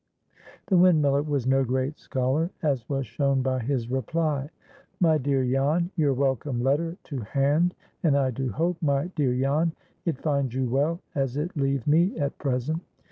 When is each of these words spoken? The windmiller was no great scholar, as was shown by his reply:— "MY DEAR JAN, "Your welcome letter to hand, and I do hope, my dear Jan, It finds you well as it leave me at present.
The 0.65 0.77
windmiller 0.77 1.23
was 1.23 1.45
no 1.45 1.63
great 1.63 1.99
scholar, 1.99 2.49
as 2.63 2.89
was 2.89 3.05
shown 3.05 3.43
by 3.43 3.59
his 3.59 3.91
reply:— 3.91 4.49
"MY 4.99 5.19
DEAR 5.19 5.45
JAN, 5.45 5.91
"Your 5.95 6.15
welcome 6.15 6.63
letter 6.63 6.97
to 7.03 7.19
hand, 7.19 7.75
and 8.01 8.17
I 8.17 8.31
do 8.31 8.51
hope, 8.51 8.81
my 8.81 9.11
dear 9.15 9.35
Jan, 9.39 9.73
It 10.05 10.17
finds 10.17 10.55
you 10.55 10.67
well 10.67 11.01
as 11.13 11.37
it 11.37 11.55
leave 11.55 11.85
me 11.85 12.17
at 12.17 12.35
present. 12.39 12.81